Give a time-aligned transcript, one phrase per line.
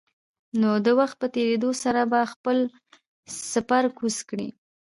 [0.59, 2.57] نو د وخت په تېرېدو سره به خپل
[3.51, 4.49] سپر کوز کړي.